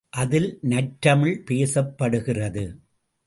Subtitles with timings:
[0.09, 2.77] அதில் நற்றமிழ் பேசப்படுகிறது.